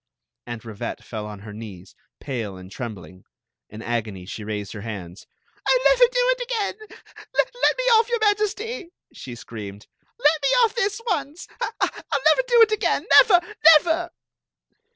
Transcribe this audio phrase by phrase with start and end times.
[0.47, 3.23] Aunt Rivette fell on her knees, pale and trembling.
[3.69, 5.27] In agony she raised her hands."
[5.67, 6.99] I '11 never do it again!
[7.35, 9.85] Let me off, your Majesty!" she screamed.
[10.17, 13.55] ''Let mt off this <mce\ I '11 n^er do it again f Never!
[13.77, 14.09] Never!"